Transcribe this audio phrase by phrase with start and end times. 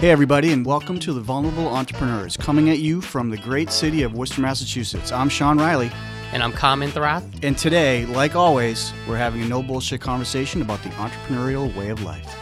[0.00, 4.02] Hey, everybody, and welcome to the Vulnerable Entrepreneurs, coming at you from the great city
[4.02, 5.12] of Worcester, Massachusetts.
[5.12, 5.92] I'm Sean Riley.
[6.32, 7.44] And I'm Kam Intharath.
[7.44, 12.02] And today, like always, we're having a no bullshit conversation about the entrepreneurial way of
[12.02, 12.34] life.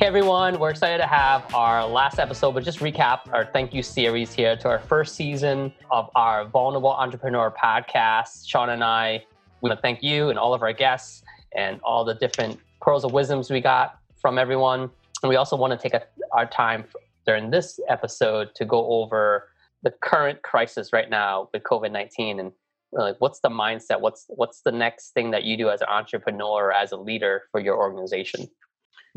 [0.00, 3.84] Hey everyone, we're excited to have our last episode, but just recap our thank you
[3.84, 8.48] series here to our first season of our Vulnerable Entrepreneur podcast.
[8.48, 9.24] Sean and I
[9.60, 11.22] we want to thank you and all of our guests
[11.54, 14.88] and all the different pearls of wisdoms we got from everyone.
[15.22, 16.84] And we also want to take a, our time
[17.26, 19.48] during this episode to go over
[19.82, 22.52] the current crisis right now with COVID nineteen and
[22.92, 24.00] like what's the mindset?
[24.00, 27.44] What's what's the next thing that you do as an entrepreneur or as a leader
[27.50, 28.48] for your organization?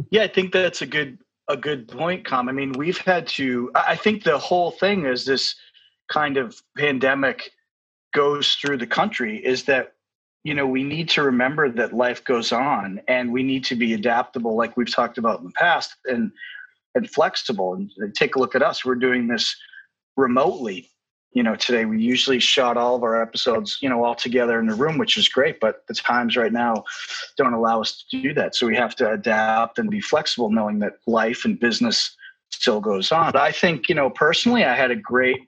[0.09, 2.49] Yeah, I think that's a good a good point, Kam.
[2.49, 3.71] I mean, we've had to.
[3.75, 5.55] I think the whole thing is this
[6.09, 7.51] kind of pandemic
[8.13, 9.94] goes through the country is that
[10.45, 13.93] you know we need to remember that life goes on and we need to be
[13.93, 16.31] adaptable like we've talked about in the past and
[16.93, 17.73] and flexible.
[17.73, 18.85] And, take a look at us.
[18.85, 19.53] We're doing this
[20.15, 20.89] remotely.
[21.33, 24.67] You know today we usually shot all of our episodes you know all together in
[24.67, 26.85] the room which is great but the times right now
[27.35, 28.55] don't allow us to do that.
[28.55, 32.15] So we have to adapt and be flexible knowing that life and business
[32.51, 33.33] still goes on.
[33.33, 35.39] But i think you know personally i had a great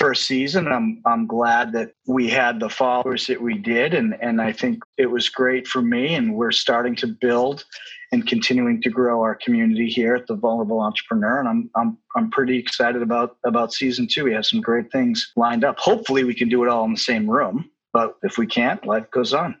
[0.00, 0.66] first season.
[0.66, 4.82] I'm I'm glad that we had the followers that we did, and and I think
[4.96, 6.14] it was great for me.
[6.14, 7.64] And we're starting to build
[8.10, 11.38] and continuing to grow our community here at the Vulnerable Entrepreneur.
[11.38, 14.24] And I'm I'm I'm pretty excited about about season two.
[14.24, 15.78] We have some great things lined up.
[15.78, 17.70] Hopefully, we can do it all in the same room.
[17.92, 19.54] But if we can't, life goes on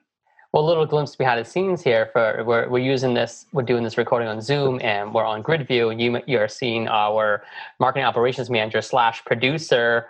[0.52, 2.10] well, a little glimpse behind the scenes here.
[2.12, 5.66] For we're, we're using this, we're doing this recording on Zoom, and we're on Grid
[5.68, 7.44] View, and you you are seeing our
[7.78, 10.08] marketing operations manager slash producer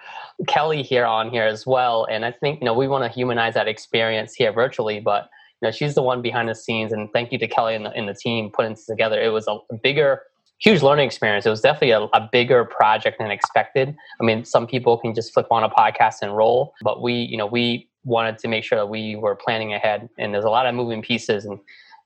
[0.49, 2.07] Kelly here on here as well.
[2.11, 5.29] And I think you know we want to humanize that experience here virtually, but
[5.61, 6.93] you know she's the one behind the scenes.
[6.93, 9.21] And thank you to Kelly and the, and the team putting this together.
[9.21, 10.23] It was a bigger
[10.59, 11.45] huge learning experience.
[11.45, 13.97] It was definitely a, a, bigger project than expected.
[14.21, 17.39] I mean, some people can just flip on a podcast and roll, but we, you
[17.39, 20.09] know, we wanted to make sure that we were planning ahead.
[20.19, 21.59] And there's a lot of moving pieces, and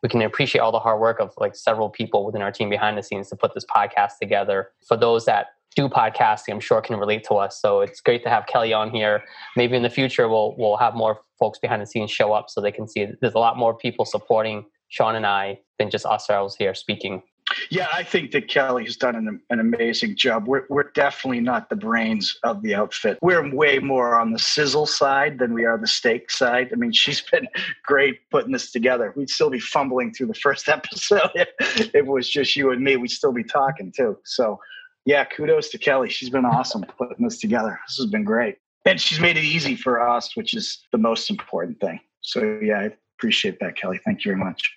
[0.03, 2.99] we can appreciate all the hard work of like several people within our team behind
[2.99, 4.71] the scenes to put this podcast together.
[4.87, 7.61] For those that do podcasting, I'm sure can relate to us.
[7.61, 9.23] So it's great to have Kelly on here.
[9.57, 12.61] Maybe in the future we'll we'll have more folks behind the scenes show up so
[12.61, 16.55] they can see there's a lot more people supporting Sean and I than just ourselves
[16.55, 17.23] here speaking.
[17.71, 20.47] Yeah, I think that Kelly has done an, an amazing job.
[20.47, 23.19] We're, we're definitely not the brains of the outfit.
[23.23, 26.71] We're way more on the sizzle side than we are the steak side.
[26.73, 27.49] I mean, she's been
[27.85, 29.13] great putting this together.
[29.17, 31.49] We'd still be fumbling through the first episode if,
[31.95, 32.97] it was just you and me.
[32.97, 34.19] We'd still be talking too.
[34.25, 34.61] So,
[35.05, 36.09] yeah, kudos to Kelly.
[36.09, 37.79] She's been awesome putting this together.
[37.87, 38.57] This has been great.
[38.87, 42.01] And she's made it easy for us, which is the most important thing.
[42.21, 44.01] So, yeah, I appreciate that, Kelly.
[44.05, 44.71] Thank you very much.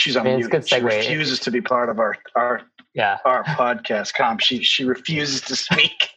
[0.00, 0.50] She's on mute.
[0.50, 2.62] Good She refuses to be part of our our
[2.94, 4.40] yeah our podcast comp.
[4.40, 6.08] She she refuses to speak.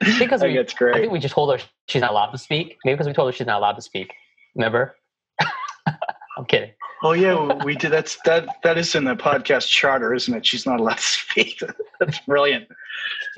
[0.18, 0.94] because we, it's great.
[0.94, 2.76] I think we just told her she's not allowed to speak.
[2.84, 4.12] Maybe because we told her she's not allowed to speak.
[4.54, 4.94] Remember?
[5.86, 6.72] I'm kidding.
[7.02, 7.90] Oh yeah, we did.
[7.90, 8.46] That's that.
[8.64, 10.44] That is in the podcast charter, isn't it?
[10.44, 11.58] She's not allowed to speak.
[12.00, 12.68] That's brilliant.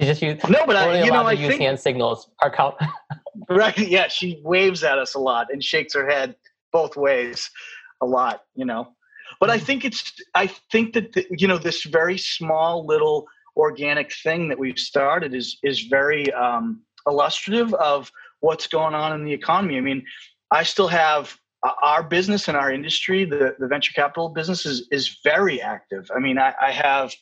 [0.01, 2.29] She just used no, but I, you know, I use think, hand signals.
[2.43, 2.75] Our count.
[3.49, 3.79] right?
[3.79, 6.35] Yeah, she waves at us a lot and shakes her head
[6.73, 7.49] both ways
[8.01, 8.89] a lot, you know.
[9.41, 9.67] But I mm-hmm.
[9.67, 14.59] think it's I think that the, you know this very small little organic thing that
[14.59, 19.79] we've started is is very um, illustrative of what's going on in the economy.
[19.79, 20.05] I mean,
[20.51, 24.87] I still have uh, our business and our industry, the, the venture capital business is,
[24.93, 26.11] is very active.
[26.15, 27.15] I mean, I, I have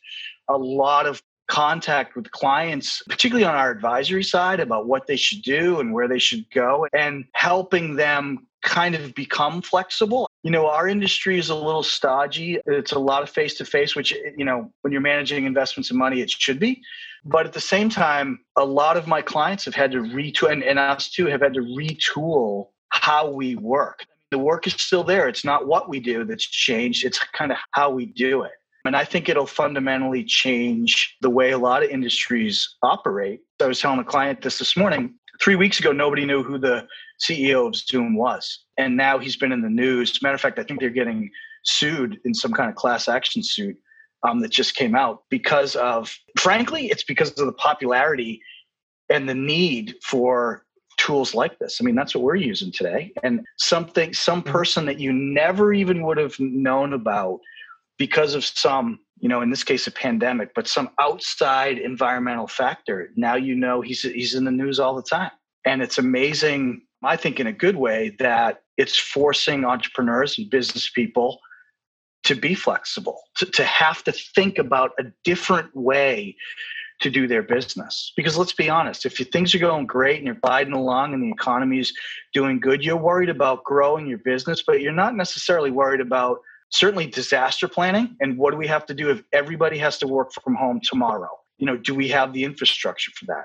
[0.49, 5.43] a lot of contact with clients, particularly on our advisory side, about what they should
[5.43, 10.31] do and where they should go, and helping them kind of become flexible.
[10.45, 12.59] You know, our industry is a little stodgy.
[12.67, 15.99] It's a lot of face to face, which, you know, when you're managing investments and
[15.99, 16.81] money, it should be.
[17.25, 20.63] But at the same time, a lot of my clients have had to retool, and,
[20.63, 24.05] and us too, have had to retool how we work.
[24.31, 25.29] The work is still there.
[25.29, 28.53] It's not what we do that's changed, it's kind of how we do it.
[28.85, 33.41] And I think it'll fundamentally change the way a lot of industries operate.
[33.61, 35.15] I was telling a client this this morning.
[35.41, 36.87] Three weeks ago, nobody knew who the
[37.21, 38.65] CEO of Zoom was.
[38.77, 40.21] And now he's been in the news.
[40.23, 41.31] Matter of fact, I think they're getting
[41.65, 43.77] sued in some kind of class action suit
[44.25, 48.41] um, that just came out because of, frankly, it's because of the popularity
[49.09, 50.65] and the need for
[50.97, 51.79] tools like this.
[51.81, 53.13] I mean, that's what we're using today.
[53.23, 54.53] And something, some mm-hmm.
[54.53, 57.41] person that you never even would have known about
[58.03, 63.13] because of some, you know, in this case, a pandemic, but some outside environmental factor.
[63.15, 65.31] Now you know he's he's in the news all the time,
[65.65, 66.83] and it's amazing.
[67.05, 71.39] I think in a good way that it's forcing entrepreneurs and business people
[72.25, 76.35] to be flexible, to, to have to think about a different way
[77.03, 78.13] to do their business.
[78.17, 81.31] Because let's be honest, if things are going great and you're gliding along and the
[81.31, 81.93] economy is
[82.35, 86.41] doing good, you're worried about growing your business, but you're not necessarily worried about
[86.73, 90.33] certainly disaster planning and what do we have to do if everybody has to work
[90.33, 91.31] from home tomorrow?
[91.59, 93.45] You know, do we have the infrastructure for that?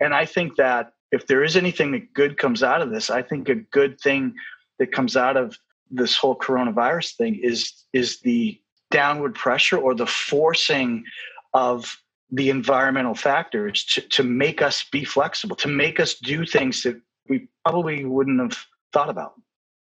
[0.00, 3.22] And I think that if there is anything that good comes out of this, I
[3.22, 4.34] think a good thing
[4.78, 5.56] that comes out of
[5.90, 8.58] this whole coronavirus thing is is the
[8.90, 11.04] downward pressure or the forcing
[11.52, 11.96] of
[12.30, 16.98] the environmental factors to, to make us be flexible, to make us do things that
[17.28, 18.58] we probably wouldn't have
[18.92, 19.34] thought about.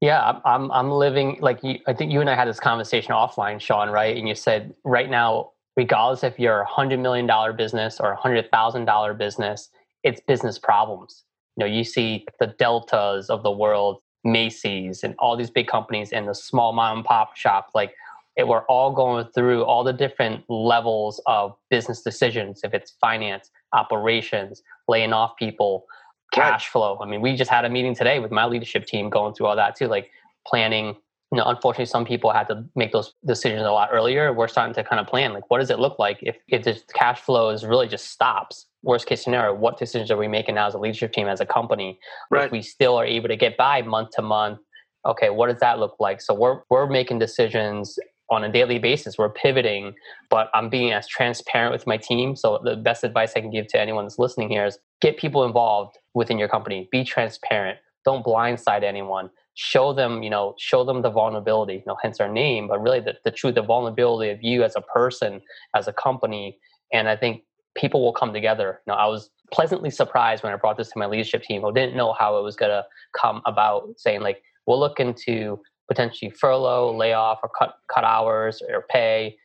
[0.02, 3.60] Yeah, I'm I'm living like you, I think you and I had this conversation offline,
[3.60, 4.16] Sean, right?
[4.16, 8.16] And you said right now, regardless if you're a hundred million dollar business or a
[8.16, 9.70] hundred thousand dollar business,
[10.04, 11.24] it's business problems.
[11.56, 16.12] You know, you see the deltas of the world, Macy's and all these big companies
[16.12, 17.94] and the small mom and pop shop, like
[18.36, 22.62] it, we're all going through all the different levels of business decisions.
[22.64, 25.86] If it's finance, operations, laying off people,
[26.34, 26.72] cash right.
[26.72, 27.00] flow.
[27.02, 29.56] I mean, we just had a meeting today with my leadership team going through all
[29.56, 30.12] that too, like
[30.46, 30.96] planning
[31.32, 34.32] you know, unfortunately, some people had to make those decisions a lot earlier.
[34.32, 36.82] We're starting to kind of plan, like, what does it look like if, if the
[36.94, 38.66] cash flow is really just stops?
[38.82, 41.46] Worst case scenario, what decisions are we making now as a leadership team, as a
[41.46, 42.00] company?
[42.32, 42.46] Right.
[42.46, 44.60] If we still are able to get by month to month,
[45.06, 46.22] okay, what does that look like?
[46.22, 48.00] So we're we're making decisions
[48.30, 49.18] on a daily basis.
[49.18, 49.96] We're pivoting,
[50.30, 52.38] but I'm being as transparent with my team.
[52.38, 55.46] So the best advice I can give to anyone that's listening here is get people
[55.46, 56.88] involved within your company.
[56.92, 57.80] Be transparent.
[58.06, 62.30] Don't blindside anyone show them, you know, show them the vulnerability, you know, hence our
[62.30, 65.42] name, but really the, the truth, the vulnerability of you as a person,
[65.76, 66.60] as a company.
[66.94, 67.42] And I think
[67.76, 68.82] people will come together.
[68.86, 71.74] You know, I was pleasantly surprised when I brought this to my leadership team who
[71.74, 72.86] didn't know how it was going to
[73.20, 78.86] come about saying like, we'll look into potentially furlough, layoff or cut, cut hours or
[78.92, 79.38] pay,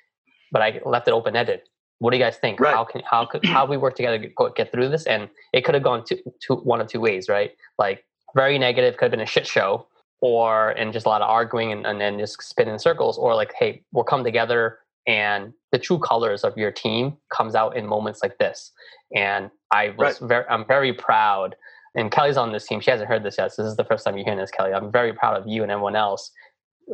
[0.51, 1.63] but I left it open-ended.
[2.03, 2.59] What do you guys think?
[2.59, 2.75] Right.
[2.75, 5.07] How can, how could, how we work together to get, get through this?
[5.07, 6.17] And it could have gone to,
[6.47, 7.53] to one of two ways, right?
[7.79, 8.05] Like
[8.35, 9.87] very negative, could have been a shit show
[10.23, 13.35] or and just a lot of arguing and, and then just spinning in circles or
[13.35, 17.87] like hey we'll come together and the true colors of your team comes out in
[17.87, 18.73] moments like this
[19.15, 20.29] and i was right.
[20.29, 21.57] very i'm very proud
[21.97, 24.05] and kelly's on this team she hasn't heard this yet so this is the first
[24.05, 26.31] time you're hearing this kelly i'm very proud of you and everyone else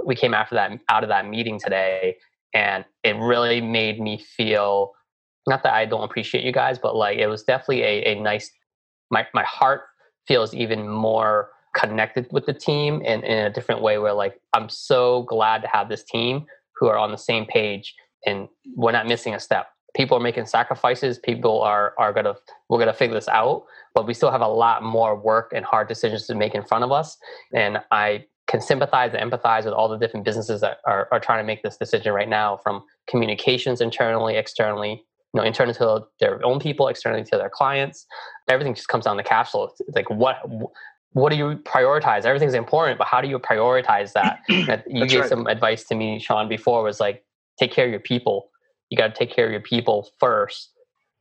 [0.05, 2.17] we came after that out of that meeting today
[2.55, 4.93] and it really made me feel
[5.49, 8.51] not that i don't appreciate you guys but like it was definitely a, a nice
[9.11, 9.83] my, my heart
[10.27, 14.69] feels even more connected with the team in, in a different way where like i'm
[14.69, 16.45] so glad to have this team
[16.79, 17.95] who are on the same page
[18.27, 19.69] and we're not missing a step.
[19.97, 21.19] People are making sacrifices.
[21.19, 22.35] People are are gonna
[22.69, 23.65] we're gonna figure this out
[23.95, 26.85] but we still have a lot more work and hard decisions to make in front
[26.85, 27.17] of us.
[27.55, 31.39] And i can sympathize and empathize with all the different businesses that are, are trying
[31.39, 35.05] to make this decision right now from communications internally externally
[35.39, 38.07] know internally to their own people externally to their clients
[38.49, 40.39] everything just comes down to cash flow it's like what
[41.13, 42.25] what do you prioritize?
[42.25, 44.41] Everything's important, but how do you prioritize that?
[44.87, 45.29] you gave right.
[45.29, 47.25] some advice to me, Sean, before was like,
[47.59, 48.51] take care of your people.
[48.91, 50.71] You got to take care of your people first,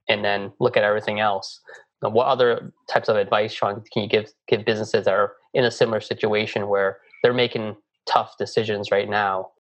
[0.10, 1.60] and then look at everything else.
[2.04, 5.64] Now, what other types of advice, Sean, can you give give businesses that are in
[5.64, 7.76] a similar situation where they're making
[8.08, 9.52] tough decisions right now?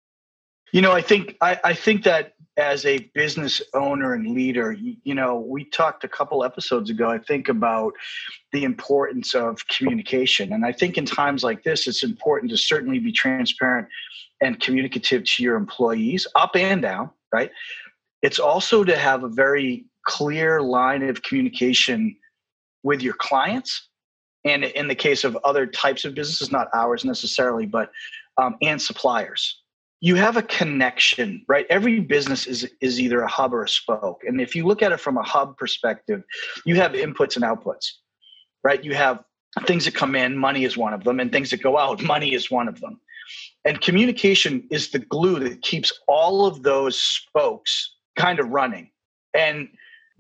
[0.73, 4.97] You know, I think I, I think that as a business owner and leader, you,
[5.05, 7.93] you, know, we talked a couple episodes ago, I think, about
[8.53, 10.53] the importance of communication.
[10.55, 13.89] And I think in times like this, it's important to certainly be transparent
[14.41, 17.51] and communicative to your employees, up and down, right?
[18.23, 22.17] It's also to have a very clear line of communication
[22.83, 23.89] with your clients.
[24.45, 27.91] And in the case of other types of businesses, not ours necessarily, but
[28.39, 29.61] um, and suppliers
[30.01, 31.67] you have a connection right?
[31.71, 34.23] Every business is is either a hub or a spoke.
[34.27, 36.23] And if you look at it from a hub perspective
[36.65, 37.87] you have inputs and outputs
[38.67, 38.83] right?
[38.83, 39.23] You have
[39.65, 42.35] things that come in money is one of them and things that go out money
[42.35, 43.01] is one of them.
[43.65, 48.91] And communication is the glue that keeps all of those spokes kind of running.
[49.35, 49.69] And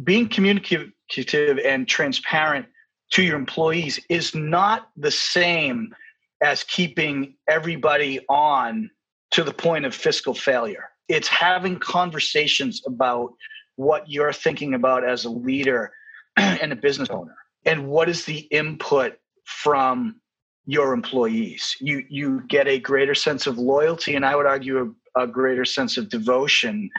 [0.04, 2.66] being communicative and transparent
[3.12, 5.95] to your employees is not the same
[6.42, 8.90] as keeping everybody on
[9.33, 10.90] to the point of fiscal failure.
[11.09, 13.33] It's having conversations about
[13.76, 15.92] what you're thinking about as a leader
[16.37, 17.37] and a business owner.
[17.64, 20.21] And what is the input from
[20.66, 21.76] your employees?
[21.80, 25.64] You you get a greater sense of loyalty and i would argue a, a, greater
[25.64, 26.90] sense of devotion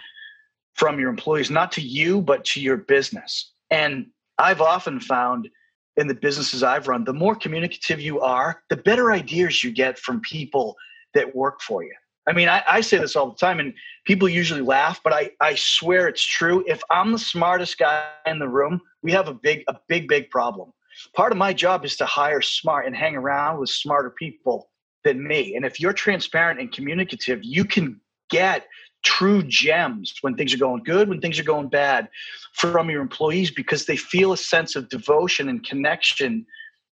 [0.73, 3.51] from your employees not to you but to your business.
[3.71, 4.07] And
[4.37, 5.49] i've often found
[5.97, 9.97] in the businesses i've run the more communicative you are the better ideas you get
[9.97, 10.75] from people
[11.13, 11.95] that work for you
[12.27, 13.73] I mean, I, I, say this all the time, and
[14.05, 16.63] people usually laugh, but I, I swear it's true.
[16.67, 20.29] If I'm the smartest guy in the room, we have a big, a big, big
[20.29, 20.73] problem.
[21.15, 24.69] Part of my job is to hire smart and hang around with smarter people
[25.05, 25.55] than me.
[25.55, 28.65] And if you're transparent and communicative, you can get
[29.03, 32.09] true gems when things are going good, when things are going bad
[32.53, 36.45] from your employees because they feel a sense of devotion and connection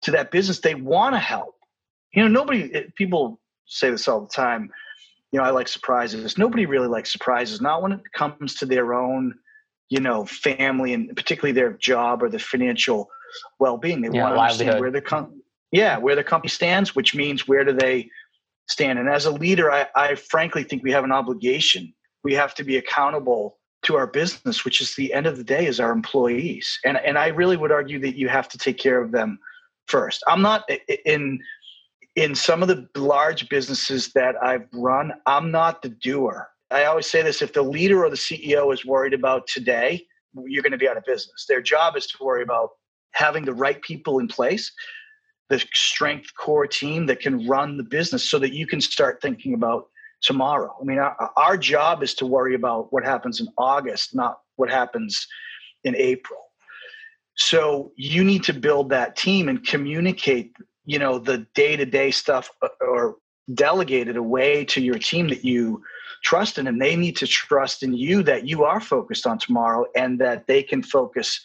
[0.03, 0.59] to that business.
[0.59, 1.55] They want to help.
[2.13, 4.69] You know, nobody, eh, people say this all the time
[5.33, 6.37] you know, I like surprises.
[6.37, 9.33] Nobody really likes surprises, not when it comes to their own,
[9.89, 13.09] you know, family and particularly their job or the financial
[13.59, 14.01] well-being.
[14.01, 17.47] They yeah, want to understand where the com- yeah, where the company stands, which means
[17.47, 18.11] where do they
[18.67, 18.99] stand.
[18.99, 21.91] And as a leader, I, I frankly think we have an obligation.
[22.23, 25.65] We have to be accountable to our business, which is the end of the day
[25.65, 26.79] is our employees.
[26.85, 29.39] And and I really would argue that you have to take care of them
[29.87, 30.23] first.
[30.27, 30.69] I'm not
[31.05, 31.39] in
[32.15, 36.47] in some of the large businesses that I've run, I'm not the doer.
[36.69, 40.05] I always say this if the leader or the CEO is worried about today,
[40.45, 41.45] you're going to be out of business.
[41.47, 42.69] Their job is to worry about
[43.11, 44.71] having the right people in place,
[45.49, 49.53] the strength core team that can run the business so that you can start thinking
[49.53, 49.85] about
[50.21, 50.75] tomorrow.
[50.81, 54.69] I mean, our, our job is to worry about what happens in August, not what
[54.69, 55.27] happens
[55.83, 56.39] in April.
[57.35, 60.55] So you need to build that team and communicate
[60.85, 63.15] you know the day-to-day stuff uh, or
[63.53, 65.83] delegate it away to your team that you
[66.23, 69.85] trust in and they need to trust in you that you are focused on tomorrow
[69.95, 71.41] and that they can focus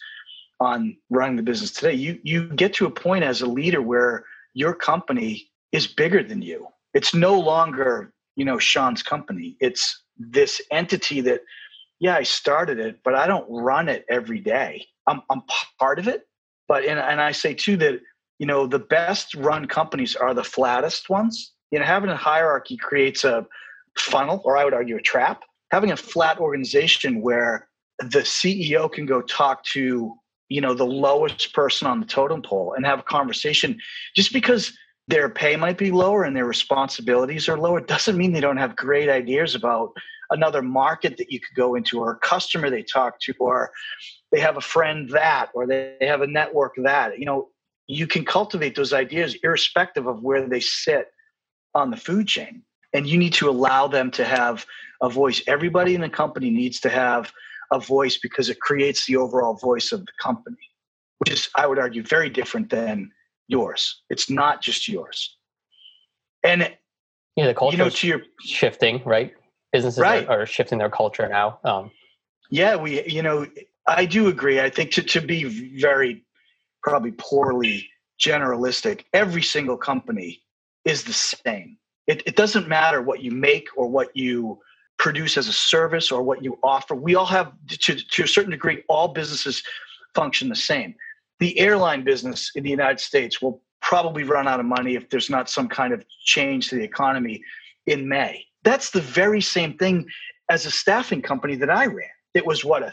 [0.61, 1.93] on running the business today.
[1.93, 6.41] You you get to a point as a leader where your company is bigger than
[6.41, 6.67] you.
[6.93, 9.57] It's no longer you know sean's company.
[9.59, 11.41] It's this entity that
[11.99, 14.85] yeah i started it but i don't run it every day.
[15.07, 15.41] I'm, I'm
[15.79, 16.27] part of it
[16.67, 18.01] but and, and i say too that
[18.39, 21.53] you know the best run companies are the flattest ones.
[21.71, 23.45] You know having a hierarchy creates a
[23.97, 25.43] funnel or i would argue a trap.
[25.71, 27.67] Having a flat organization where
[27.99, 30.13] the ceo can go talk to
[30.47, 33.77] you know the lowest person on the totem pole and have a conversation.
[34.15, 34.73] Just because
[35.07, 38.75] their pay might be lower and their responsibilities are lower doesn't mean they don't have
[38.75, 39.91] great ideas about
[40.31, 43.71] another market that you could go into or a customer they talk to or
[44.31, 47.19] they have a friend that or they have a network that.
[47.19, 47.49] You know
[47.89, 51.07] you can cultivate those ideas irrespective of where they sit
[51.75, 52.61] on the food chain.
[52.93, 54.65] And you need to allow them to have
[55.01, 55.41] a voice.
[55.47, 57.31] Everybody in the company needs to have
[57.71, 60.57] a voice because it creates the overall voice of the company
[61.19, 63.11] which is i would argue very different than
[63.47, 64.03] yours.
[64.11, 65.35] It's not just yours.
[66.43, 66.71] And
[67.35, 69.33] yeah the culture you know, to your, shifting right?
[69.71, 70.27] Businesses right.
[70.27, 71.91] Are, are, shifting their culture now um,
[72.49, 73.45] yeah we you know
[73.87, 74.59] i do agree.
[74.59, 75.43] I think to, to be
[75.79, 76.25] very
[76.83, 79.05] probably poorly generalistic.
[79.13, 80.41] Every single company
[80.85, 81.77] is the same.
[82.07, 84.59] It, it doesn't matter what you make or what you
[84.97, 86.95] produce as a service or what you offer.
[86.95, 89.63] We all have, to, to a certain degree, all businesses
[90.13, 90.95] function the same.
[91.39, 95.29] The airline business in the United States will probably run out of money if there's
[95.29, 97.41] not some kind of change to the economy
[97.85, 98.45] in May.
[98.63, 100.05] That's the very same thing
[100.49, 102.09] as a staffing company that I ran.
[102.33, 102.91] It was what a,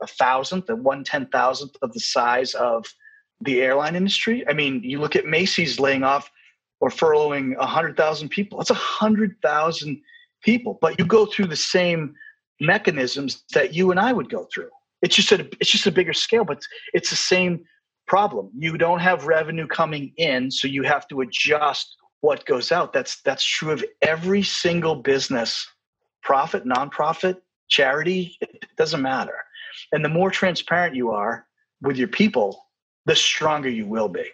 [0.00, 2.86] a thousandth, a one ten thousandth of the size of
[3.40, 4.46] the airline industry.
[4.48, 6.30] I mean, you look at Macy's laying off
[6.80, 8.58] or furloughing 100,000 people.
[8.58, 10.00] That's 100,000
[10.42, 12.14] people, but you go through the same
[12.60, 14.70] mechanisms that you and I would go through.
[15.02, 16.60] It's just a it's just a bigger scale, but
[16.92, 17.64] it's the same
[18.08, 18.50] problem.
[18.58, 22.92] You don't have revenue coming in, so you have to adjust what goes out.
[22.92, 25.66] That's that's true of every single business,
[26.22, 27.36] profit, nonprofit,
[27.68, 29.36] charity, it doesn't matter.
[29.92, 31.46] And the more transparent you are
[31.80, 32.66] with your people,
[33.08, 34.26] the stronger you will be.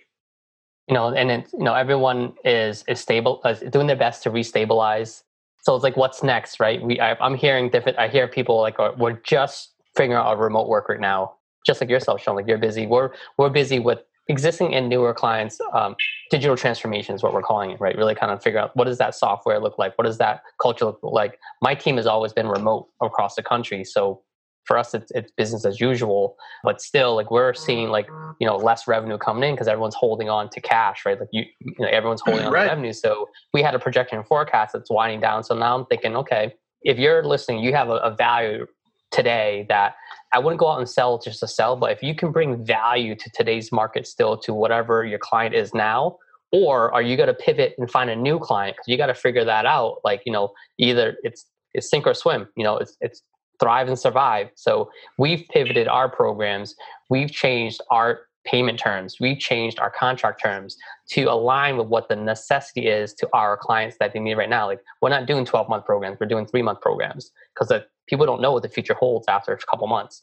[0.89, 4.31] You know, and it's, you know, everyone is is stable, is doing their best to
[4.31, 5.23] restabilize.
[5.63, 6.83] So it's like, what's next, right?
[6.83, 7.99] We, I, am hearing different.
[7.99, 11.89] I hear people like, oh, we're just figuring out remote work right now, just like
[11.89, 12.37] yourself, Sean.
[12.37, 12.87] Like you're busy.
[12.87, 15.59] We're we're busy with existing and newer clients.
[15.73, 15.95] Um,
[16.31, 17.97] digital transformation is what we're calling it, right?
[17.97, 19.97] Really kind of figure out what does that software look like?
[19.97, 21.39] What does that culture look like?
[21.63, 24.21] My team has always been remote across the country, so
[24.65, 28.09] for us it's, it's business as usual but still like we're seeing like
[28.41, 31.45] you know less revenue coming in because everyone's holding on to cash right like you,
[31.61, 32.65] you know everyone's holding on right.
[32.65, 36.17] to revenue so we had a projection forecast that's winding down so now i'm thinking
[36.17, 36.53] okay
[36.83, 38.67] if you're listening you have a, a value
[39.11, 39.95] today that
[40.33, 43.15] I wouldn't go out and sell just to sell, but if you can bring value
[43.15, 46.17] to today's market still to whatever your client is now,
[46.51, 48.77] or are you going to pivot and find a new client?
[48.77, 49.99] Because you got to figure that out.
[50.05, 52.49] Like you know, either it's it's sink or swim.
[52.57, 53.23] You know, it's it's
[53.61, 54.49] thrive and survive.
[54.55, 56.75] So we've pivoted our programs.
[57.11, 59.17] We've changed our payment terms.
[59.21, 60.77] we've changed our contract terms
[61.09, 64.67] to align with what the necessity is to our clients that they need right now.
[64.67, 67.73] Like we're not doing 12 month programs, we're doing three month programs because
[68.07, 70.23] people don't know what the future holds after a couple months.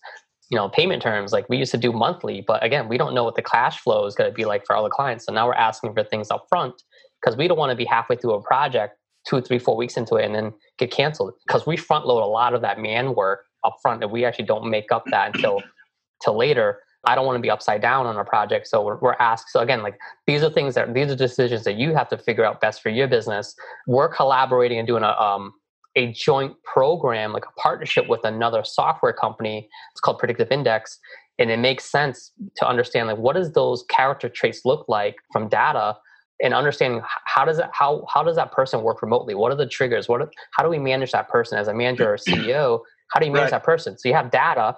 [0.49, 3.23] You know, payment terms, like we used to do monthly, but again, we don't know
[3.23, 5.25] what the cash flow is going to be like for all the clients.
[5.25, 6.83] So now we're asking for things up front
[7.21, 8.97] because we don't want to be halfway through a project,
[9.27, 12.25] two, three, four weeks into it, and then get canceled because we front load a
[12.25, 15.61] lot of that man work up front and we actually don't make up that until
[16.23, 18.67] till later I don't want to be upside down on a project.
[18.67, 19.49] So we're, we're, asked.
[19.49, 19.97] So again, like
[20.27, 22.89] these are things that these are decisions that you have to figure out best for
[22.89, 23.55] your business.
[23.87, 25.53] We're collaborating and doing a um,
[25.95, 29.67] a joint program, like a partnership with another software company.
[29.91, 30.99] It's called Predictive Index,
[31.39, 35.49] and it makes sense to understand like what does those character traits look like from
[35.49, 35.97] data
[36.41, 39.67] and understanding how does it how how does that person work remotely what are the
[39.67, 42.79] triggers what are, how do we manage that person as a manager or ceo
[43.11, 43.51] how do you manage right.
[43.51, 44.75] that person so you have data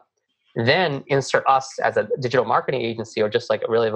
[0.56, 3.94] then insert us as a digital marketing agency or just like really a,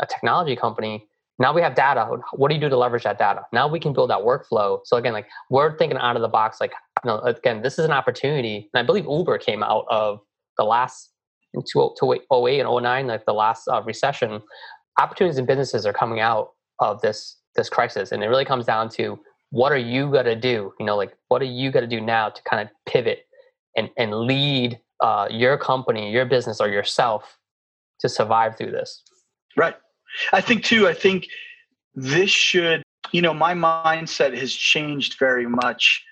[0.00, 1.06] a technology company.
[1.38, 2.06] Now we have data.
[2.32, 3.42] What do you do to leverage that data?
[3.52, 4.80] Now we can build that workflow.
[4.84, 6.60] So again, like we're thinking out of the box.
[6.60, 6.72] Like,
[7.04, 8.70] you know, again, this is an opportunity.
[8.72, 10.20] And I believe Uber came out of
[10.56, 11.10] the last
[11.52, 14.40] in 2008 and 09, like the last uh, recession.
[14.98, 18.88] Opportunities and businesses are coming out of this this crisis, and it really comes down
[18.90, 19.18] to
[19.50, 20.72] what are you going to do?
[20.78, 23.26] You know, like what are you going to do now to kind of pivot
[23.76, 27.38] and and lead uh, your company, your business, or yourself
[28.00, 29.02] to survive through this.
[29.56, 29.76] Right.
[30.32, 30.88] I think too.
[30.88, 31.28] I think
[31.94, 32.82] this should.
[33.12, 36.04] You know, my mindset has changed very much.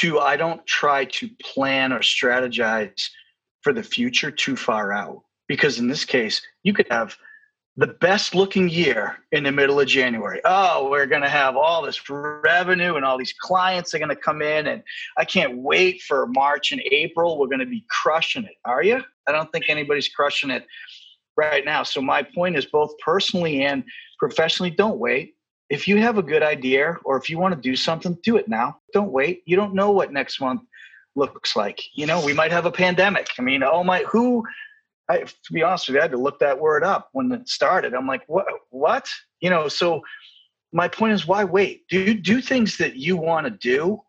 [0.00, 3.08] To I don't try to plan or strategize
[3.62, 7.16] for the future too far out because in this case you could have
[7.76, 10.40] the best looking year in the middle of January.
[10.44, 14.16] Oh, we're going to have all this revenue and all these clients are going to
[14.16, 14.68] come in.
[14.68, 14.82] And
[15.16, 17.38] I can't wait for March and April.
[17.38, 18.54] We're going to be crushing it.
[18.64, 19.02] Are you?
[19.26, 20.66] I don't think anybody's crushing it
[21.36, 21.82] right now.
[21.82, 23.82] So, my point is both personally and
[24.18, 25.34] professionally, don't wait.
[25.68, 28.46] If you have a good idea or if you want to do something, do it
[28.46, 28.78] now.
[28.92, 29.42] Don't wait.
[29.46, 30.60] You don't know what next month
[31.16, 31.82] looks like.
[31.94, 33.30] You know, we might have a pandemic.
[33.38, 34.44] I mean, oh my, who
[35.08, 37.48] I, to be honest with you, I had to look that word up when it
[37.48, 37.94] started.
[37.94, 38.46] I'm like, what?
[38.70, 39.08] What?
[39.40, 39.68] You know.
[39.68, 40.02] So
[40.72, 41.86] my point is, why wait?
[41.88, 44.02] Do do things that you want to do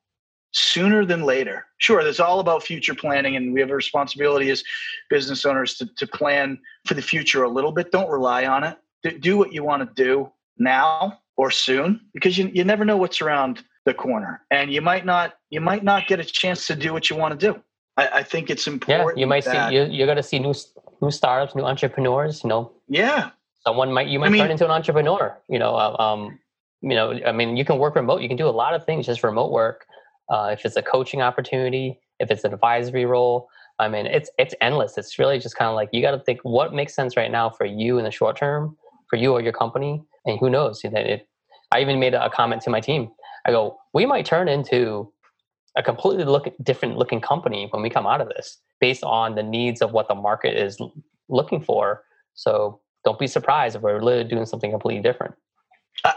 [0.55, 1.65] sooner than later.
[1.77, 4.63] Sure, there's all about future planning, and we have a responsibility as
[5.09, 7.91] business owners to, to plan for the future a little bit.
[7.91, 8.77] Don't rely on it.
[9.03, 12.95] Do, do what you want to do now or soon, because you you never know
[12.95, 16.75] what's around the corner, and you might not you might not get a chance to
[16.75, 17.61] do what you want to do.
[17.97, 19.17] I, I think it's important.
[19.17, 20.53] Yeah, you might see you, you're going to see new
[21.01, 22.43] new startups, new entrepreneurs.
[22.43, 22.71] You know.
[22.87, 23.31] Yeah.
[23.65, 25.37] Someone might you might I mean, turn into an entrepreneur.
[25.49, 26.39] You know, uh, um,
[26.81, 28.21] you know, I mean, you can work remote.
[28.21, 29.85] You can do a lot of things just remote work.
[30.29, 33.47] Uh, if it's a coaching opportunity, if it's an advisory role,
[33.79, 34.97] I mean, it's it's endless.
[34.97, 37.49] It's really just kind of like you got to think what makes sense right now
[37.49, 38.77] for you in the short term,
[39.09, 40.83] for you or your company, and who knows?
[40.83, 41.27] You know, it,
[41.71, 43.11] I even made a comment to my team.
[43.45, 45.11] I go, we might turn into
[45.75, 49.43] a completely look different looking company when we come out of this based on the
[49.43, 50.79] needs of what the market is
[51.29, 52.03] looking for.
[52.33, 55.35] So don't be surprised if we're literally doing something completely different.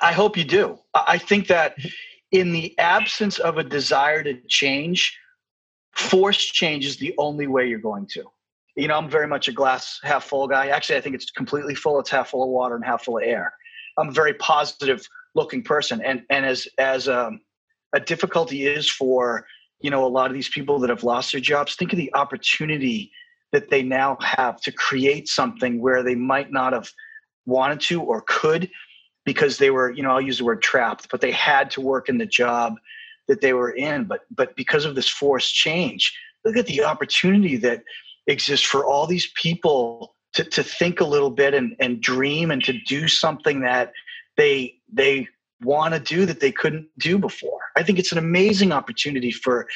[0.03, 0.79] I hope you do.
[0.95, 1.77] I think that
[2.33, 5.17] in the absence of a desire to change
[5.95, 8.25] force change is the only way you're going to.
[8.77, 10.69] You know i'm very much a glass half full guy.
[10.69, 11.99] Actually i think it's completely full.
[11.99, 13.53] It's half full of water and half full of air.
[13.97, 16.01] I'm a very positive looking person.
[16.05, 17.41] And and as as um
[17.95, 19.47] a difficulty is for
[19.81, 21.75] you know a lot of these people that have lost their jobs.
[21.75, 23.13] Think of the opportunity
[23.53, 26.91] that they now have to create something where they might not have
[27.47, 28.71] wanted to or could
[29.25, 32.11] because they were you know i'll use the word trapped but they had to work
[32.11, 32.75] in the job
[33.29, 34.05] that they were in.
[34.05, 37.83] But but because of this forced change look at the opportunity that
[38.27, 42.63] exists for all these people to, to think a little bit and, and dream and
[42.65, 43.93] to do something that
[44.37, 45.29] they they
[45.63, 47.59] want to do that they couldn't do before.
[47.77, 49.67] I think it's an amazing opportunity for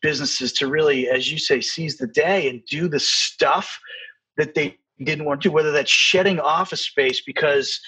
[0.00, 3.78] businesses to really, as you say, seize the day and do the stuff
[4.36, 7.80] that they didn't want to do, whether that's shedding office space because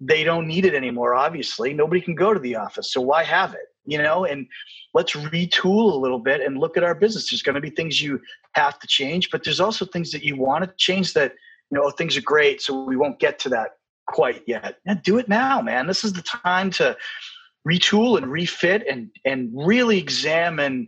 [0.00, 1.74] they don't need it anymore, obviously.
[1.74, 2.92] Nobody can go to the office.
[2.92, 3.66] So why have it?
[3.86, 4.46] You know, and
[4.94, 7.30] let's retool a little bit and look at our business.
[7.30, 8.20] There's going to be things you
[8.52, 11.34] have to change, but there's also things that you want to change that,
[11.70, 12.62] you know, oh, things are great.
[12.62, 13.70] So we won't get to that
[14.10, 14.76] quite yet.
[15.02, 15.86] Do it now, man.
[15.86, 16.96] This is the time to
[17.66, 20.86] retool and refit and and really examine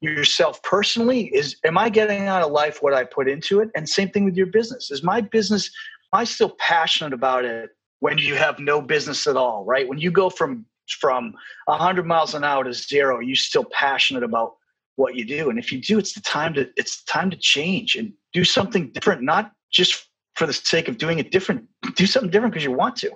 [0.00, 1.26] yourself personally.
[1.34, 3.70] Is am i getting out of life what i put into it?
[3.74, 4.90] And same thing with your business.
[4.90, 5.70] Is my business
[6.12, 9.86] am i still passionate about it when you have no business at all right?
[9.86, 11.34] When you go from from
[11.66, 14.54] 100 miles an hour to zero are you still passionate about
[14.96, 15.50] what you do?
[15.50, 18.44] And if you do it's the time to it's the time to change and do
[18.44, 20.08] something different not just
[20.42, 21.68] for the sake of doing it different.
[21.94, 23.12] Do something different because you want to.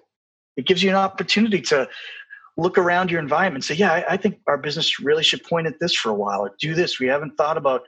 [0.56, 1.88] It gives you an opportunity to
[2.56, 5.66] look around your environment and say, yeah, I, I, think our business really should point
[5.66, 7.00] at this for a while or do this.
[7.00, 7.82] We haven't thought about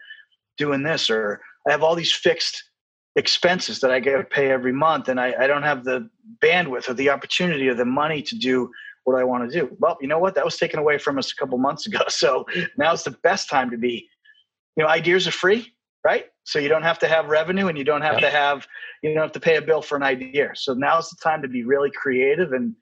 [0.57, 2.65] doing this, or I have all these fixed
[3.15, 6.11] expenses that I get to pay every month and I, I don't have the
[6.43, 8.73] bandwidth or the opportunity or the money to do
[9.05, 9.77] what I want to do.
[9.79, 10.35] Well, you know what?
[10.35, 12.01] That was taken away from us a couple months ago.
[12.09, 12.45] So
[12.77, 14.09] now's the best time to be,
[14.77, 15.73] you know, ideas are free,
[16.05, 16.27] right?
[16.45, 18.67] So you don't have to have revenue and you don't have to have,
[19.03, 20.51] you don't have to pay a bill for an idea.
[20.55, 22.75] So now's the time to be really creative and,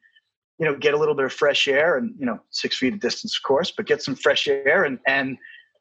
[0.59, 3.01] you know, get a little bit of fresh air and, you know, six feet of
[3.01, 5.37] distance, of course, but get some fresh air and, and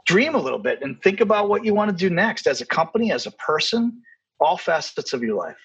[0.05, 2.65] dream a little bit and think about what you want to do next as a
[2.65, 4.01] company, as a person,
[4.39, 5.57] all facets of your life.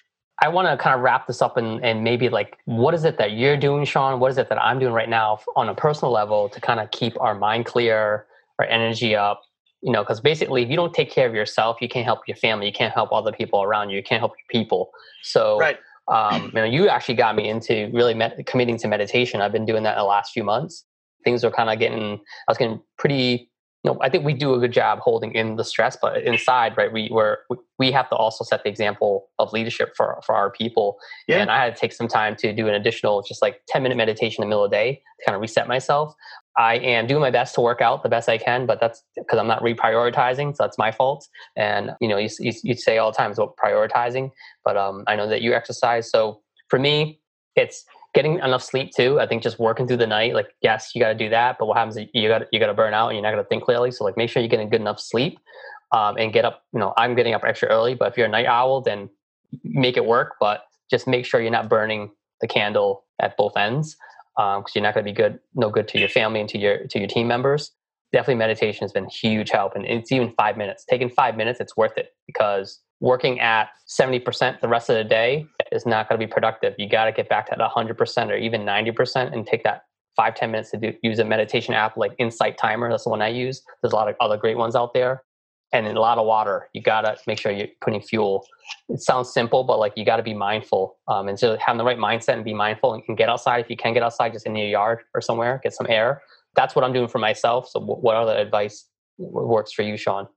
[0.43, 3.17] I want to kind of wrap this up and, and maybe like, what is it
[3.19, 4.19] that you're doing, Sean?
[4.19, 6.89] What is it that I'm doing right now on a personal level to kind of
[6.89, 8.25] keep our mind clear,
[8.57, 9.43] our energy up?
[9.81, 12.37] You know, because basically, if you don't take care of yourself, you can't help your
[12.37, 14.91] family, you can't help other people around you, you can't help your people.
[15.23, 15.77] So, right.
[16.07, 19.41] um, you know, you actually got me into really med- committing to meditation.
[19.41, 20.85] I've been doing that the last few months.
[21.23, 23.51] Things are kind of getting, I was getting pretty
[23.83, 26.77] you know, I think we do a good job holding in the stress, but inside,
[26.77, 27.39] right, we were
[27.79, 30.99] we have to also set the example of leadership for for our people.
[31.27, 31.37] Yeah.
[31.37, 33.97] And I had to take some time to do an additional, just like ten minute
[33.97, 36.13] meditation in the middle of the day to kind of reset myself.
[36.57, 39.39] I am doing my best to work out the best I can, but that's because
[39.39, 41.27] I'm not reprioritizing, so that's my fault.
[41.55, 44.31] And you know, you, you, you say all the time about prioritizing,
[44.65, 46.09] but um, I know that you exercise.
[46.11, 47.19] So for me,
[47.55, 49.19] it's getting enough sleep too.
[49.19, 51.67] I think just working through the night, like yes, you got to do that, but
[51.67, 51.97] what happens?
[52.13, 53.91] You got you got to burn out, and you're not going to think clearly.
[53.91, 55.39] So like, make sure you're getting good enough sleep,
[55.91, 56.63] um, and get up.
[56.73, 59.09] You know, I'm getting up extra early, but if you're a night owl, then
[59.63, 60.33] make it work.
[60.39, 62.11] But just make sure you're not burning
[62.41, 63.95] the candle at both ends,
[64.35, 66.57] because um, you're not going to be good, no good to your family and to
[66.57, 67.71] your to your team members.
[68.13, 70.85] Definitely, meditation has been huge help, and it's even five minutes.
[70.89, 75.45] Taking five minutes, it's worth it because working at 70% the rest of the day
[75.71, 76.75] is not going to be productive.
[76.77, 80.35] You got to get back to that 100% or even 90% and take that five
[80.35, 82.89] ten minutes to do, use a meditation app like Insight Timer.
[82.89, 83.63] That's the one I use.
[83.81, 85.23] There's a lot of other great ones out there.
[85.73, 86.69] And in a lot of water.
[86.73, 88.45] You got to make sure you're putting fuel.
[88.89, 90.97] It sounds simple, but like you got to be mindful.
[91.07, 93.63] Um, and so having the right mindset and be mindful and can get outside.
[93.63, 96.21] If you can get outside, just in your yard or somewhere, get some air.
[96.55, 97.69] That's what I'm doing for myself.
[97.69, 98.85] So what other advice
[99.17, 100.27] works for you, Sean?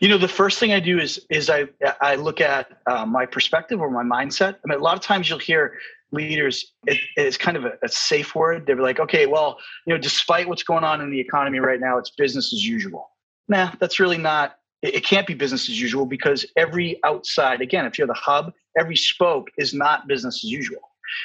[0.00, 1.64] You know, the first thing I do is is I
[2.00, 4.56] I look at uh, my perspective or my mindset.
[4.56, 5.78] I mean, a lot of times you'll hear
[6.12, 8.66] leaders it, it's kind of a, a, safe word.
[8.66, 11.98] They're like, okay, well, you know, despite what's going on in the economy right now,
[11.98, 13.10] it's business as usual.
[13.48, 14.56] Nah, that's really not.
[14.82, 18.96] It, can't be business as usual because every outside, again, if you're the hub, every
[18.96, 20.80] spoke is not business as usual.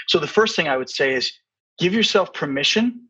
[0.08, 1.32] So the first thing I would say is
[1.80, 3.08] give yourself permission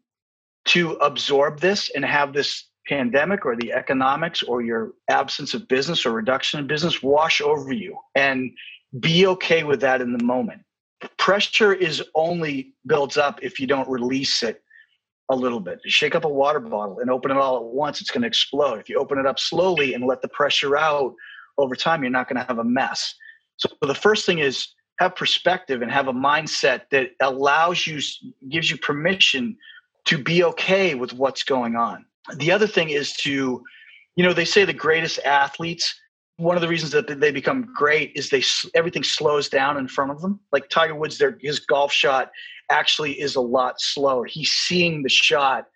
[0.65, 6.05] to absorb this and have this pandemic or the economics or your absence of business
[6.05, 8.51] or reduction in business wash over you and
[8.99, 10.61] be okay with that in the moment.
[11.17, 14.61] Pressure is only builds up if you don't release it
[15.29, 15.79] a little bit.
[15.85, 18.79] Shake up a water bottle and open it all at once, it's going to explode.
[18.79, 21.13] If you open it up slowly and let the pressure out
[21.57, 23.15] over time, you're not going to have a mess.
[23.57, 24.67] So the first thing is
[24.99, 27.99] have perspective and have a mindset that allows you,
[28.49, 29.57] gives you permission
[30.05, 33.63] to be okay with what's going on the other thing is to
[34.15, 35.93] you know they say the greatest athletes
[36.37, 38.43] one of the reasons that they become great is they
[38.73, 40.39] everything slows down in front of them.
[40.51, 42.31] Like tiger woods their his golf shot
[42.69, 44.25] actually is a lot slower.
[44.25, 45.67] He's seeing the shot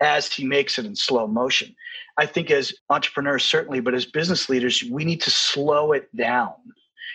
[0.00, 1.74] as he makes it in slow motion.
[2.16, 6.54] I think as entrepreneurs certainly but as business leaders we need to slow it down.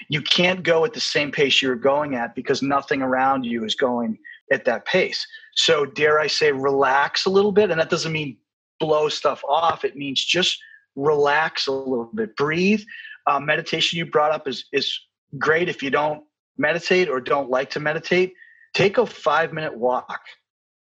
[0.09, 3.73] You can't go at the same pace you're going at because nothing around you is
[3.73, 4.19] going
[4.51, 5.25] at that pace.
[5.55, 8.37] So dare i say relax a little bit and that doesn't mean
[8.79, 9.83] blow stuff off.
[9.83, 10.59] It means just
[10.95, 12.81] relax a little bit, breathe.
[13.25, 14.99] Uh, meditation you brought up is is
[15.37, 15.69] great.
[15.69, 16.23] If you don't
[16.57, 18.33] meditate or don't like to meditate,
[18.73, 20.19] take a five minute walk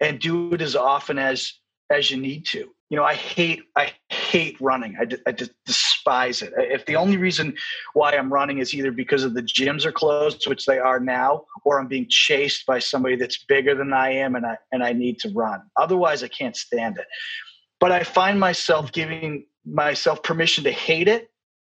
[0.01, 1.53] and do it as often as
[1.91, 2.71] as you need to.
[2.91, 4.97] You know, I hate I hate running.
[5.01, 6.53] I, I just despise it.
[6.59, 7.55] If the only reason
[7.95, 11.45] why I'm running is either because of the gyms are closed, which they are now,
[11.65, 14.93] or I'm being chased by somebody that's bigger than I am, and I and I
[14.93, 15.63] need to run.
[15.77, 17.07] Otherwise, I can't stand it
[17.83, 21.31] but I find myself giving myself permission to hate it.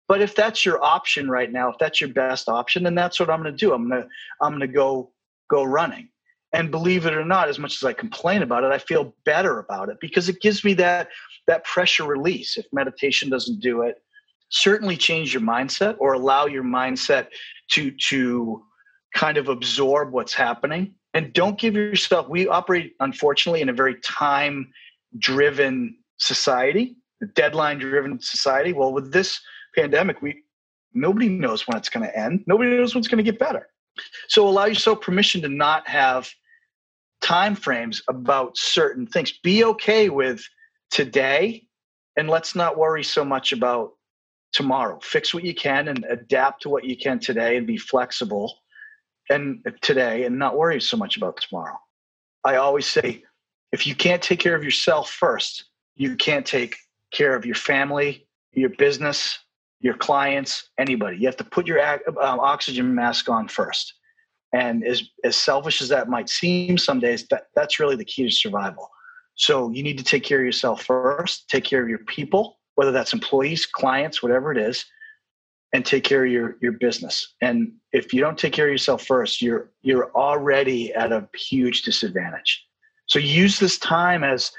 [0.07, 3.29] But if that's your option right now, if that's your best option, then that's what
[3.29, 3.73] I'm going to do.
[3.73, 4.07] I'm going to
[4.41, 5.11] I'm going to go
[5.49, 6.09] go running.
[6.51, 9.59] And believe it or not, as much as I complain about it, I feel better
[9.59, 11.09] about it because it gives me that
[11.47, 12.57] that pressure release.
[12.57, 14.01] If meditation doesn't do it,
[14.49, 17.27] certainly change your mindset or allow your mindset
[17.71, 18.63] to to
[19.13, 23.95] kind of absorb what's happening and don't give yourself we operate unfortunately in a very
[24.01, 24.71] time
[25.17, 26.95] driven society,
[27.27, 28.73] deadline driven society.
[28.73, 29.39] Well, with this
[29.75, 30.43] pandemic, we
[30.93, 32.43] Nobody knows when it's going to end.
[32.47, 33.67] Nobody knows when it's going to get better.
[34.27, 36.29] So allow yourself permission to not have
[37.21, 39.33] time frames about certain things.
[39.43, 40.41] Be okay with
[40.89, 41.65] today
[42.17, 43.91] and let's not worry so much about
[44.51, 44.99] tomorrow.
[45.03, 48.59] Fix what you can and adapt to what you can today and be flexible
[49.29, 51.77] and today and not worry so much about tomorrow.
[52.43, 53.23] I always say
[53.71, 56.77] if you can't take care of yourself first, you can't take
[57.11, 59.37] care of your family, your business,
[59.79, 61.17] your clients, anybody.
[61.17, 63.93] You have to put your um, oxygen mask on first.
[64.53, 68.23] And as, as selfish as that might seem some days, that, that's really the key
[68.23, 68.89] to survival.
[69.35, 72.91] So you need to take care of yourself first, take care of your people, whether
[72.91, 74.85] that's employees, clients, whatever it is,
[75.71, 77.35] and take care of your, your business.
[77.41, 81.83] And if you don't take care of yourself first, you're you're already at a huge
[81.83, 82.65] disadvantage.
[83.05, 84.51] So use this time as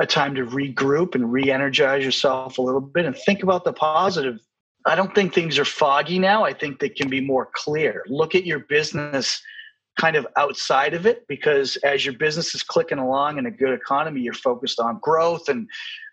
[0.00, 4.38] a time to regroup and re-energize yourself a little bit and think about the positive
[4.86, 6.44] I don't think things are foggy now.
[6.44, 8.04] I think they can be more clear.
[8.06, 9.42] Look at your business
[9.98, 13.72] kind of outside of it because as your business is clicking along in a good
[13.72, 15.68] economy, you're focused on growth and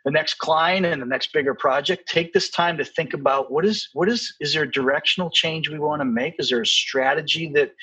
[0.06, 2.10] the next client and the next bigger project.
[2.10, 5.70] Take this time to think about what is what is is there a directional change
[5.70, 6.36] we want to make?
[6.40, 7.74] Is there a strategy that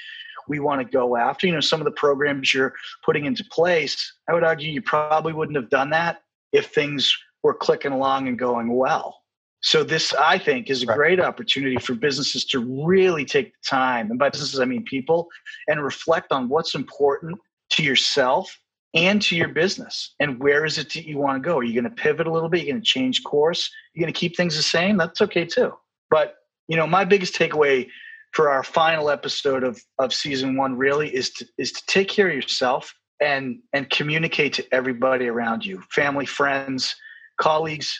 [0.50, 1.46] we want to go after?
[1.46, 2.74] You know, some of the programs you're
[3.06, 7.54] putting into place, I would argue you probably wouldn't have done that if things were
[7.54, 9.16] clicking along and going well.
[9.62, 14.10] So this, I think, is a great opportunity for businesses to really take the time,
[14.10, 15.28] and by businesses I mean people,
[15.68, 17.38] and reflect on what's important
[17.70, 18.58] to yourself
[18.94, 21.58] and to your business, and where is it that you want to go.
[21.58, 22.64] Are you going to pivot a little bit?
[22.64, 23.70] You're going to change course.
[23.94, 24.96] You're going to keep things the same.
[24.96, 25.74] That's okay too.
[26.10, 26.34] But
[26.66, 27.88] you know, my biggest takeaway
[28.32, 32.28] for our final episode of of season one really is to is to take care
[32.28, 36.94] of yourself and and communicate to everybody around you, family, friends,
[37.38, 37.98] colleagues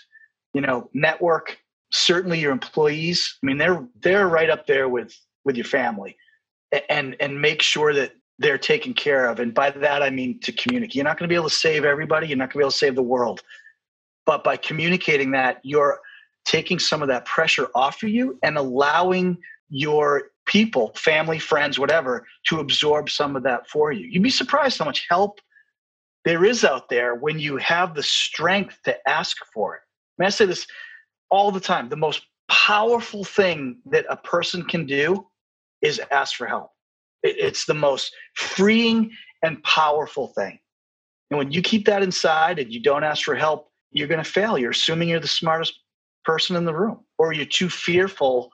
[0.55, 1.59] you know network
[1.93, 3.39] certainly your employees.
[3.43, 5.15] I mean they're they're right up there with
[5.45, 6.17] with your family
[6.89, 9.41] and and make sure that they're taken care of.
[9.41, 10.95] And by that i mean to communicate.
[10.95, 12.29] You're not going to be able to save everybody.
[12.29, 13.43] You're not going to be able to save the world.
[14.27, 16.01] But by communicating that you're
[16.45, 19.39] taking some of that pressure off of you and allowing
[19.71, 24.79] your people family friends whatever to absorb some of that for you you'd be surprised
[24.79, 25.41] how much help
[26.25, 29.83] there is out there when you have the strength to ask for it
[30.21, 30.67] mean, I say this
[31.31, 31.89] all the time.
[31.89, 35.27] The most powerful thing that a person can do
[35.83, 36.71] is ask for help.
[37.23, 39.11] It's the most freeing
[39.43, 40.59] and powerful thing.
[41.31, 44.31] And when you keep that inside and you don't ask for help, you're going to
[44.31, 44.59] fail.
[44.59, 45.75] You're assuming you're the smartest
[46.25, 48.51] person in the room, or you're too fearful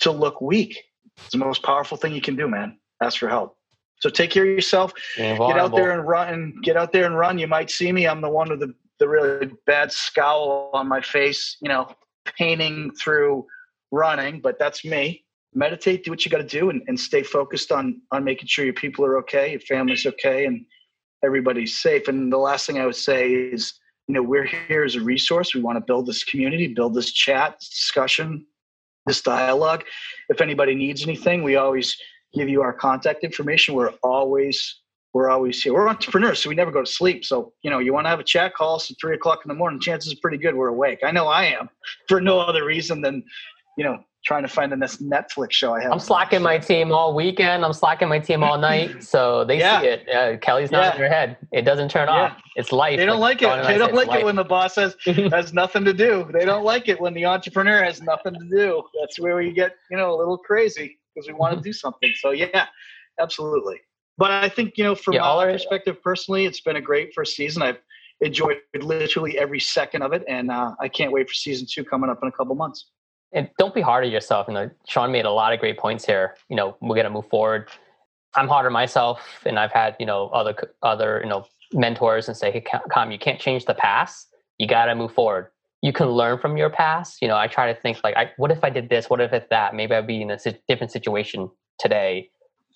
[0.00, 0.78] to look weak.
[1.18, 2.78] It's the most powerful thing you can do, man.
[3.02, 3.56] Ask for help.
[4.00, 4.92] So take care of yourself.
[5.16, 6.54] Get out there and run.
[6.62, 7.38] Get out there and run.
[7.38, 8.06] You might see me.
[8.06, 11.86] I'm the one with the the really bad scowl on my face, you know,
[12.38, 13.46] painting through
[13.92, 15.24] running, but that's me.
[15.54, 18.64] Meditate, do what you got to do, and, and stay focused on on making sure
[18.64, 20.64] your people are okay, your family's okay, and
[21.24, 22.08] everybody's safe.
[22.08, 23.74] And the last thing I would say is,
[24.06, 25.54] you know, we're here as a resource.
[25.54, 28.46] We want to build this community, build this chat, discussion,
[29.06, 29.84] this dialogue.
[30.28, 31.96] If anybody needs anything, we always
[32.34, 33.74] give you our contact information.
[33.74, 34.80] We're always
[35.16, 35.72] we're always here.
[35.72, 37.24] We're entrepreneurs, so we never go to sleep.
[37.24, 39.48] So, you know, you want to have a chat call us at three o'clock in
[39.48, 40.98] the morning, chances are pretty good we're awake.
[41.02, 41.70] I know I am
[42.06, 43.24] for no other reason than,
[43.76, 45.92] you know, trying to find the next Netflix show I have.
[45.92, 47.64] I'm slacking my team all weekend.
[47.64, 49.02] I'm slacking my team all night.
[49.02, 49.80] So they yeah.
[49.80, 50.08] see it.
[50.08, 50.92] Uh, Kelly's not yeah.
[50.92, 51.36] in their head.
[51.52, 52.14] It doesn't turn yeah.
[52.14, 52.38] off.
[52.56, 52.96] It's life.
[52.96, 53.66] They don't like, like it.
[53.68, 54.20] They don't like life.
[54.20, 56.28] it when the boss has has nothing to do.
[56.32, 58.82] They don't like it when the entrepreneur has nothing to do.
[59.00, 62.10] That's where we get, you know, a little crazy because we want to do something.
[62.20, 62.66] So yeah,
[63.20, 63.80] absolutely
[64.18, 67.36] but I think you know, from my our, perspective personally, it's been a great first
[67.36, 67.62] season.
[67.62, 67.78] I've
[68.20, 72.08] enjoyed literally every second of it, and uh, I can't wait for season two coming
[72.08, 72.86] up in a couple months.
[73.32, 74.46] And don't be hard on yourself.
[74.48, 76.36] You know, Sean made a lot of great points here.
[76.48, 77.68] You know, we're gonna move forward.
[78.34, 82.36] I'm hard on myself, and I've had you know other other you know mentors and
[82.36, 84.28] say, "Hey, Kam, you can't change the past.
[84.58, 85.48] You got to move forward.
[85.82, 88.50] You can learn from your past." You know, I try to think like, I, "What
[88.50, 89.10] if I did this?
[89.10, 89.74] What if it's that?
[89.74, 92.30] Maybe I'd be in a different situation today."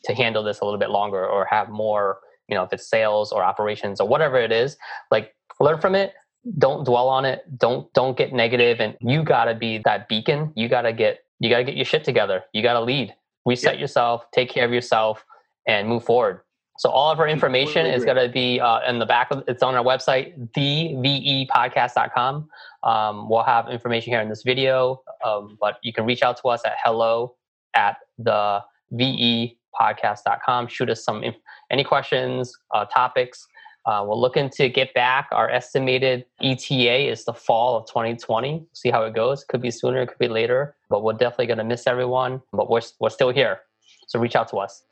[0.04, 3.32] to handle this a little bit longer or have more you know if it's sales
[3.32, 4.76] or operations or whatever it is
[5.10, 6.12] like learn from it
[6.58, 7.44] don't dwell on it.
[7.58, 8.80] Don't don't get negative.
[8.80, 10.52] And you got to be that beacon.
[10.56, 12.44] You got to get you got to get your shit together.
[12.52, 13.14] You got to lead.
[13.46, 15.24] Reset yourself take care of yourself
[15.66, 16.40] and move forward.
[16.78, 19.62] So all of our information is going to be uh, in the back of it's
[19.62, 22.48] on our website thevepodcast.com
[22.82, 25.02] um, we'll have information here in this video.
[25.24, 27.36] Um, but you can reach out to us at hello
[27.74, 30.68] at the ve podcast.com.
[30.68, 31.22] Shoot us some
[31.70, 33.46] any questions, uh, topics.
[33.86, 35.28] Uh, we're looking to get back.
[35.32, 38.66] Our estimated ETA is the fall of 2020.
[38.72, 39.44] See how it goes.
[39.44, 42.42] Could be sooner, could be later, but we're definitely going to miss everyone.
[42.52, 43.60] But we're, we're still here.
[44.06, 44.82] So reach out to us.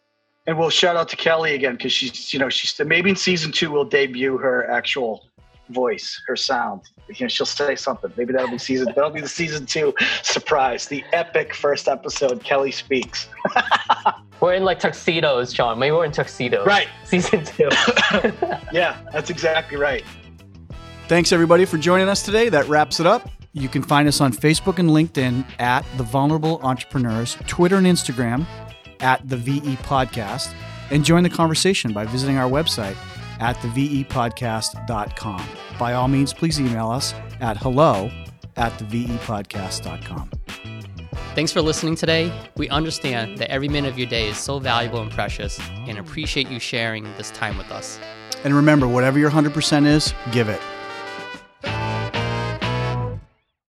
[0.46, 3.52] And we'll shout out to Kelly again because she's, you know, she's maybe in season
[3.52, 5.28] two we'll debut her actual
[5.68, 6.82] voice, her sound.
[7.08, 8.12] You know, she'll say something.
[8.16, 8.92] Maybe that'll be season.
[8.94, 10.86] that'll be the season two surprise.
[10.86, 12.42] The epic first episode.
[12.44, 13.28] Kelly speaks.
[14.40, 15.78] we're in like tuxedos, Sean.
[15.78, 16.66] Maybe we're in tuxedos.
[16.66, 16.88] Right.
[17.04, 17.68] Season two.
[18.72, 20.04] yeah, that's exactly right.
[21.08, 22.48] Thanks everybody for joining us today.
[22.48, 23.30] That wraps it up.
[23.52, 28.46] You can find us on Facebook and LinkedIn at The Vulnerable Entrepreneurs, Twitter and Instagram
[29.00, 30.52] at The VE Podcast,
[30.90, 32.96] and join the conversation by visiting our website
[33.40, 35.46] at thevepodcast.com.
[35.78, 38.10] By all means, please email us at hello
[38.56, 40.30] at thevepodcast.com.
[41.34, 42.32] Thanks for listening today.
[42.56, 46.48] We understand that every minute of your day is so valuable and precious and appreciate
[46.48, 48.00] you sharing this time with us.
[48.44, 50.60] And remember, whatever your 100% is, give it.